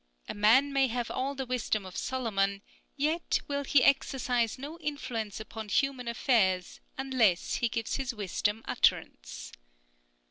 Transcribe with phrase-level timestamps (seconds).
[0.27, 2.63] A man may have all the wisdom of Solomon,
[2.97, 9.51] yet will he exercise no influence upon human affairs unless he gives his wisdom utterance.